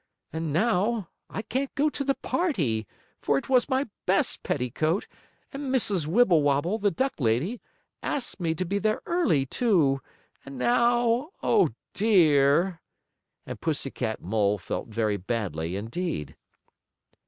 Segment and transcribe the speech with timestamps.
[0.33, 2.87] And now I can't go to the party,
[3.21, 5.05] for it was my best petticoat,
[5.53, 6.07] and Mrs.
[6.07, 7.61] Wibblewobble, the duck lady,
[8.01, 10.01] asked me to be there early, too;
[10.43, 12.81] and now Oh, dear!"
[13.45, 16.35] and Pussy Cat Mole felt very badly, indeed.